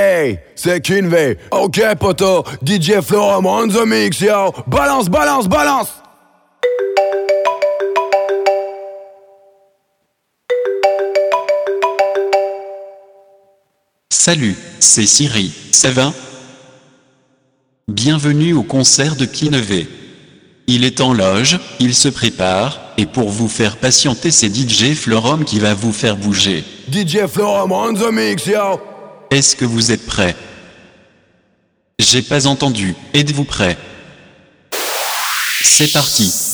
Hey, 0.00 0.38
c'est 0.54 0.80
Kinvey. 0.80 1.38
Ok, 1.50 1.82
poto. 1.98 2.44
DJ 2.64 3.00
Florum 3.02 3.46
on 3.46 3.66
the 3.66 3.84
mix, 3.84 4.20
yo. 4.20 4.54
Balance, 4.68 5.08
balance, 5.08 5.48
balance. 5.48 5.88
Salut, 14.08 14.54
c'est 14.78 15.04
Siri, 15.04 15.52
ça 15.72 15.90
va? 15.90 16.12
Bienvenue 17.88 18.52
au 18.52 18.62
concert 18.62 19.16
de 19.16 19.24
Kinevey. 19.24 19.88
Il 20.68 20.84
est 20.84 21.00
en 21.00 21.12
loge, 21.12 21.58
il 21.80 21.92
se 21.92 22.08
prépare, 22.08 22.78
et 22.98 23.06
pour 23.06 23.30
vous 23.30 23.48
faire 23.48 23.76
patienter 23.78 24.30
c'est 24.30 24.54
DJ 24.54 24.94
Florum 24.94 25.44
qui 25.44 25.58
va 25.58 25.74
vous 25.74 25.92
faire 25.92 26.16
bouger. 26.16 26.62
DJ 26.88 27.26
Florum 27.26 27.72
on 27.72 27.94
the 27.94 28.12
mix, 28.12 28.46
yo. 28.46 28.78
Est-ce 29.30 29.56
que 29.56 29.64
vous 29.64 29.92
êtes 29.92 30.06
prêts? 30.06 30.34
J'ai 31.98 32.22
pas 32.22 32.46
entendu, 32.46 32.94
êtes-vous 33.12 33.44
prêts? 33.44 33.76
C'est 35.60 35.92
parti. 35.92 36.47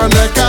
d'habitude, 0.08 0.46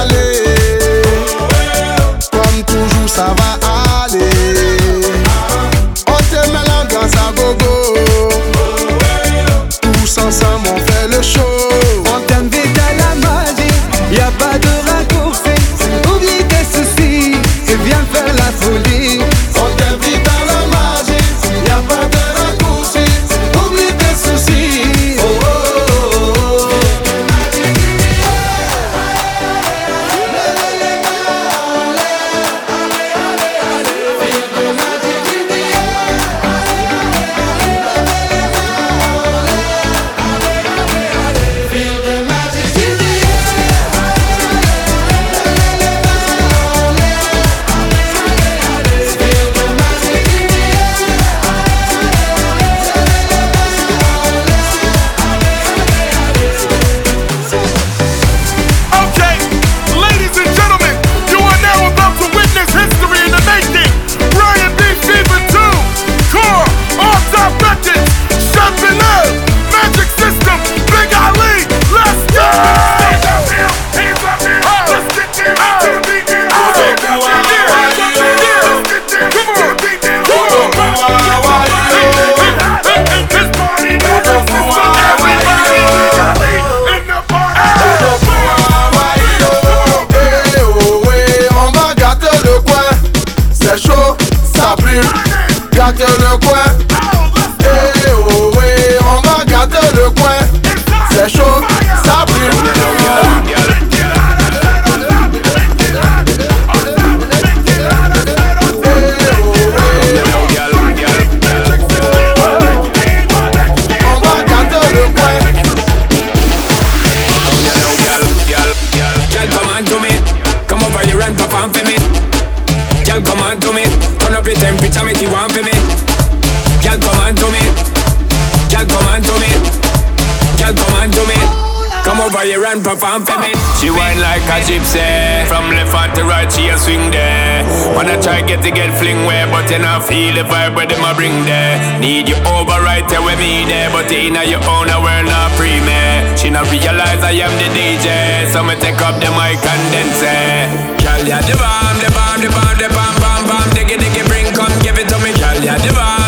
and 132.67 132.83
perform 132.83 133.23
for 133.23 133.39
me. 133.39 133.55
She 133.79 133.87
whine 133.87 134.19
like 134.19 134.43
a 134.51 134.59
gypsy. 134.59 134.99
From 135.47 135.71
left 135.71 135.95
hand 135.95 136.11
to 136.19 136.23
right, 136.27 136.51
she 136.51 136.67
a 136.67 136.75
swing 136.75 137.11
there. 137.11 137.63
Wanna 137.95 138.19
try 138.19 138.43
get 138.43 138.61
to 138.63 138.71
get 138.71 138.91
fling 138.99 139.23
where, 139.23 139.47
but 139.47 139.71
you 139.71 139.79
not 139.79 140.03
feel 140.03 140.35
the 140.35 140.43
vibe 140.43 140.75
where 140.75 140.85
them 140.85 141.03
a 141.03 141.15
bring 141.15 141.45
there. 141.47 141.79
Need 142.03 142.27
you 142.27 142.35
over 142.43 142.77
right 142.83 143.07
there 143.07 143.23
with 143.23 143.39
me 143.39 143.63
there, 143.63 143.89
but 143.95 144.11
in 144.11 144.35
your 144.35 144.59
own 144.67 144.91
a 144.91 144.99
world 144.99 145.27
not 145.31 145.51
free 145.55 145.79
me. 145.87 146.01
She 146.35 146.51
not 146.51 146.67
realize 146.67 147.23
I 147.23 147.39
am 147.39 147.53
the 147.55 147.69
DJ, 147.71 148.51
so 148.51 148.63
me 148.63 148.75
take 148.83 148.99
up 148.99 149.15
the 149.23 149.31
mic 149.31 149.63
and 149.63 149.83
then 149.93 150.09
say, 150.19 150.67
Girl, 150.99 151.23
ya 151.23 151.39
the 151.47 151.55
bomb, 151.55 151.95
the 152.03 152.09
bomb, 152.11 152.39
the 152.43 152.49
bomb, 152.51 152.75
the 152.75 152.87
bomb, 152.91 153.15
bomb, 153.23 153.43
bomb, 153.47 153.69
diggy, 153.71 153.95
diggy, 153.95 154.23
bring, 154.27 154.51
come 154.51 154.75
give 154.83 154.99
it 154.99 155.07
to 155.07 155.17
me. 155.23 155.31
Girl, 155.39 155.55
ya 155.63 155.79
the 155.79 155.91
bomb, 155.95 156.26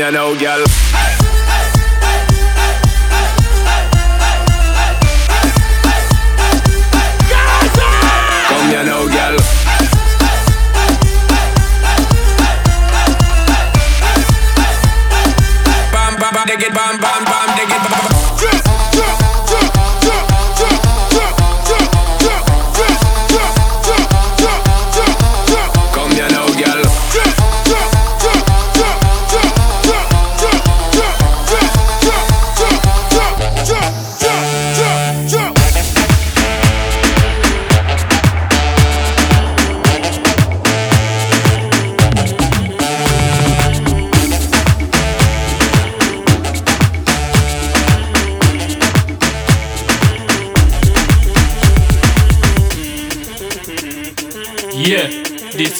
I 0.00 0.10
know, 0.10 0.38
girl. 0.38 0.67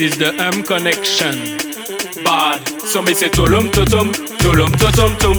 Is 0.01 0.17
the 0.19 0.35
M 0.39 0.63
connection. 0.63 1.59
Bad, 2.23 2.63
so 2.87 3.03
me 3.03 3.15
say 3.15 3.29
tulum 3.29 3.71
tutum, 3.71 4.13
tulum 4.39 4.71
tutum 4.79 5.17
tum. 5.19 5.37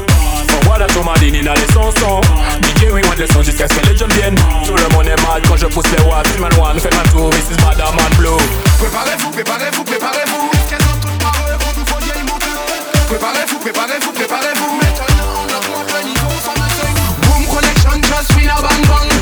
Voilà 0.66 0.88
tout 0.88 1.04
ma 1.04 1.14
ligne 1.16 1.44
dans 1.44 1.54
les 1.54 1.74
chansons 1.74 2.22
DJ 2.62 2.92
oui, 2.92 3.02
le 3.18 3.28
son 3.28 3.42
jusqu'à 3.42 3.68
ce 3.68 3.76
que 3.76 3.88
les 3.88 3.98
jeunes 3.98 4.12
viennent 4.14 4.36
Tout 4.66 4.76
le 4.76 4.90
monde 4.94 5.08
est 5.08 5.16
mad 5.28 5.42
quand 5.48 5.56
je 5.56 5.66
pousse 5.68 5.86
les 5.96 6.04
watts 6.04 6.40
Man 6.40 6.52
one, 6.60 6.80
faites 6.80 6.96
ma 6.96 7.04
tour, 7.12 7.30
this 7.30 7.50
is 7.52 7.56
Badaman 7.58 8.14
Blue 8.18 8.38
Préparez-vous, 8.80 9.32
préparez-vous, 9.32 9.84
préparez-vous. 9.84 10.50
Préparez-vous, 13.08 13.60
préparez-vous, 13.60 14.12
préparez-vous. 14.12 14.78
Maintenant, 14.78 15.26
on 15.36 15.46
augmente 15.46 15.94
le 15.94 16.10
niveau 16.10 16.38
sans 16.44 16.54
seuil. 16.54 16.94
Boom 17.24 17.46
connection, 17.48 18.02
just 18.04 18.34
feel 18.34 18.50
a 18.50 18.62
bang 18.62 18.88
bang. 18.88 19.19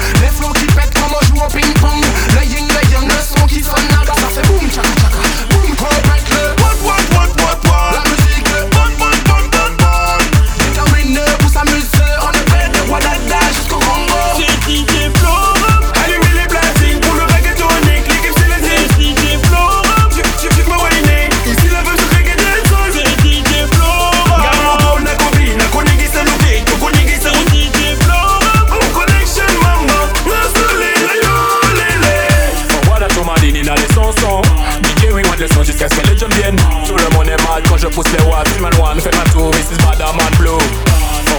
One, 38.88 39.00
faites 39.02 39.18
ma 39.18 39.24
tour, 39.32 39.52
this 39.52 39.72
is 39.72 39.78
Badaman 39.80 40.38
Blue. 40.38 40.58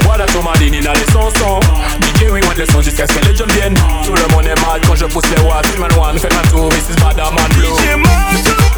Voilà 0.03 0.27
tout 0.27 0.43
ma 0.43 0.53
ligne 0.59 0.83
dans 0.83 0.93
les 0.93 1.13
chansons 1.13 1.61
DJ 2.01 2.31
oui, 2.31 2.41
le 2.57 2.67
son 2.67 2.83
jusqu'à 2.83 3.07
ce 3.07 3.15
que 3.15 3.27
les 3.27 3.37
jeunes 3.37 3.51
viennent. 3.53 3.75
Tout 4.05 4.15
le 4.15 4.35
monde 4.35 4.47
est 4.47 4.61
mad 4.67 4.83
quand 4.87 4.95
je 4.95 5.07
pousse 5.07 5.25
les 5.35 5.43
watts. 5.43 5.79
Man 5.79 5.91
one, 5.99 6.19
faites 6.19 6.35
ma 6.35 6.43
tour, 6.51 6.69
this 6.71 6.91
is 6.91 6.97
Badaman 6.97 7.49
Blue 7.55 8.78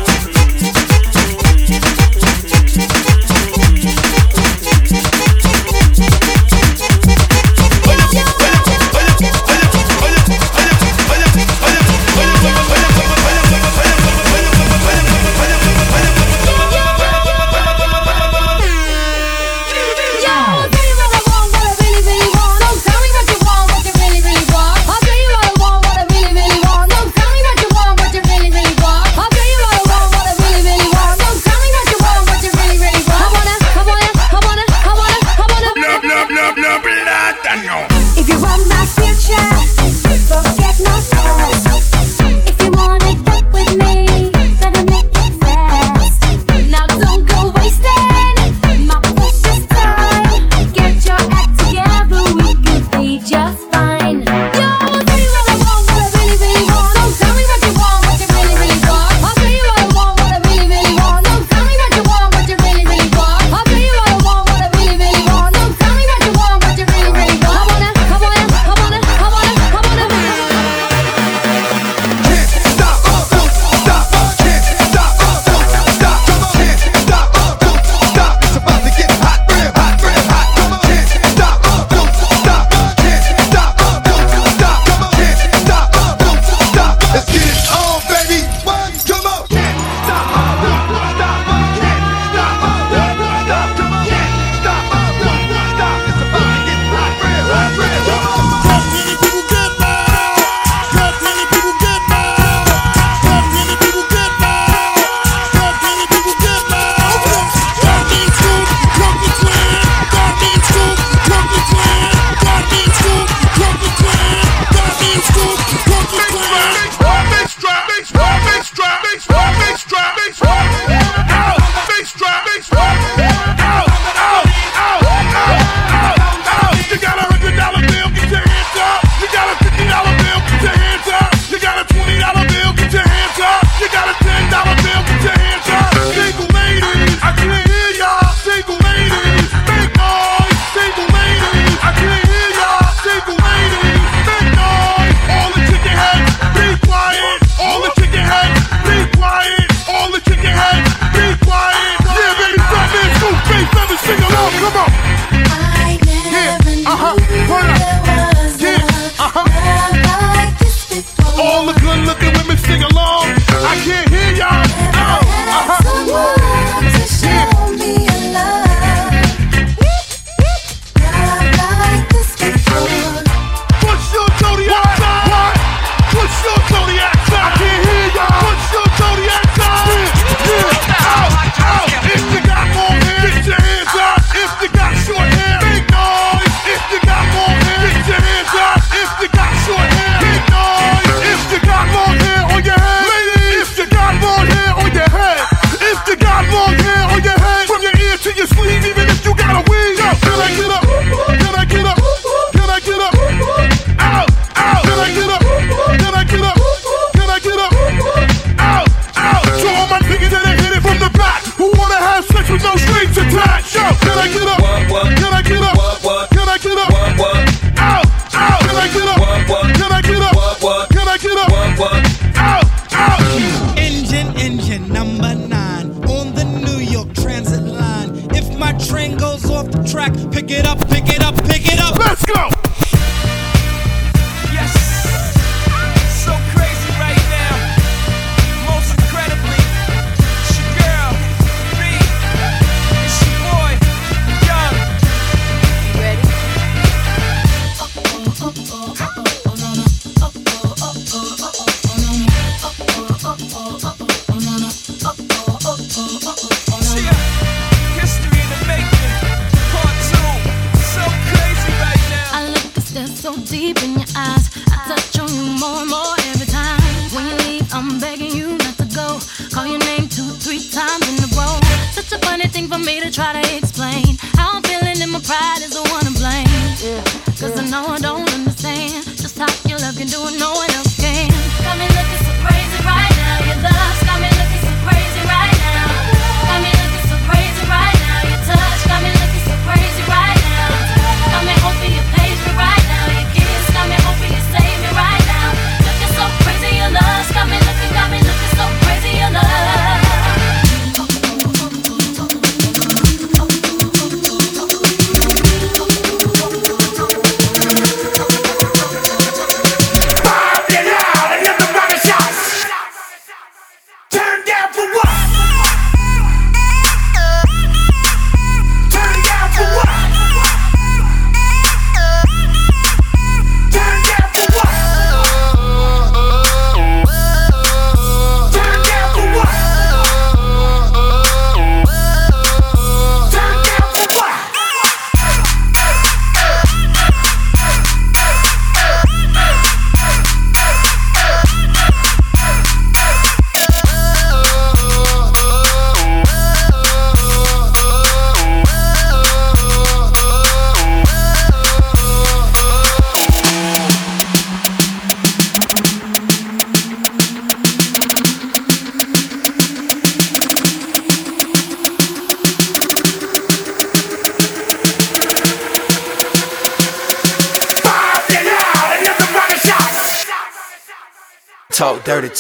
good 161.74 162.00
looking 162.06 162.32
women 162.34 162.58
sing 162.58 162.82
along. 162.82 163.26
I 163.72 163.76
can't 163.84 164.09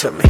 to 0.00 0.10
me. 0.12 0.29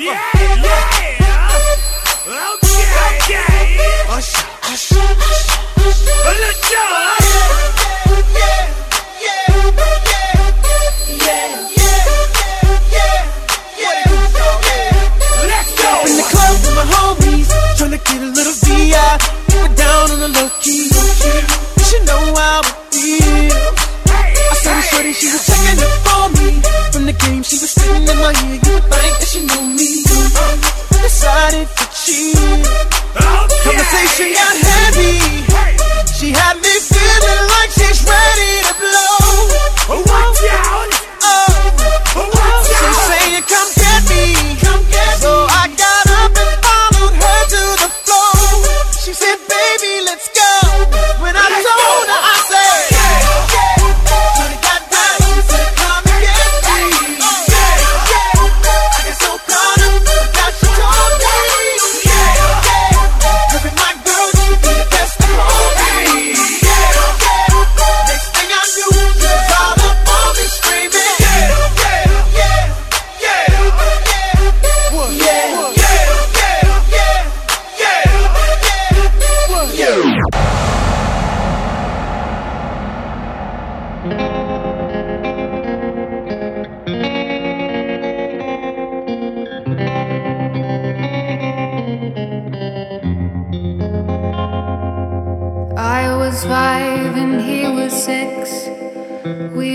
Yeah, 0.00 0.16
yeah. 0.64 1.60
Okay, 2.24 2.80
okay. 3.20 3.76
Let's 15.44 15.70
go. 15.76 15.92
Get 18.02 18.22
a 18.22 18.26
little 18.26 18.54
VI. 18.54 19.18
Down 19.76 20.10
on 20.10 20.18
the 20.20 20.28
low 20.28 20.48
key. 20.62 20.88
You 20.88 21.84
should 21.84 22.06
know 22.06 22.34
how 22.34 22.62
I 22.64 22.72
feel. 22.90 23.89
I 25.00 25.02
saw 25.02 25.08
shorty, 25.08 25.12
she 25.12 25.32
was 25.32 25.46
checking 25.46 25.80
up 25.80 25.96
for 26.04 26.28
me. 26.36 26.60
From 26.92 27.06
the 27.06 27.12
game, 27.12 27.42
she 27.42 27.56
was 27.56 27.70
spitting 27.70 28.06
in 28.06 28.18
my 28.18 28.36
ear. 28.36 28.60
You 28.60 28.72
would 28.74 28.84
think 28.84 29.18
that 29.18 29.28
she 29.28 29.40
knew 29.40 29.64
me. 29.72 30.04
Uh, 30.04 31.00
decided 31.00 31.68
to 31.68 31.84
cheat. 31.96 32.36
Conversation 33.64 34.32
got 34.36 34.56
heavy. 34.60 35.16
She 36.12 36.32
had 36.32 36.56
me 36.60 36.74
feeling 36.84 37.44
like 37.48 37.70
she's 37.70 38.04
ready 38.04 38.60
to 38.68 38.74
blow. 38.76 39.19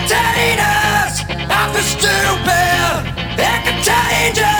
containers 0.00 1.20
of 1.28 1.72
the 1.74 1.82
stupid 1.82 3.04
and 3.38 3.64
contagious. 3.64 4.59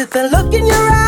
it 0.00 0.10
the 0.10 0.28
look 0.28 0.52
in 0.54 0.66
your 0.66 0.90
eyes? 0.92 1.07